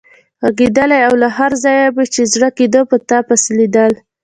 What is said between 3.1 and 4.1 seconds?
پسې لیدلی.